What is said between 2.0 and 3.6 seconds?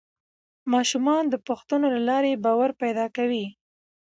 لارې باور پیدا کوي